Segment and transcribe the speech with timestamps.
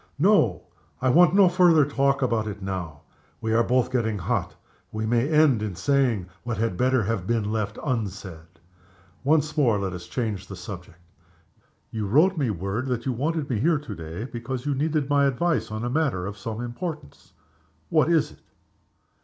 [0.17, 0.63] No!
[0.99, 3.01] I want no farther talk about it now.
[3.39, 4.55] We are both getting hot
[4.91, 8.59] we may end in saying what had better have been left unsaid.
[9.23, 10.97] Once more, let us change the subject.
[11.91, 15.25] You wrote me word that you wanted me here to day, because you needed my
[15.27, 17.33] advice on a matter of some importance.
[17.89, 18.39] What is it?"